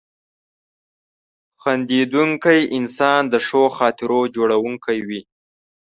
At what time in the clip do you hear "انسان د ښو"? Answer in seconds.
2.77-3.63